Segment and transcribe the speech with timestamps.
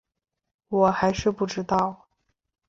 [0.69, 2.07] 我还是不知道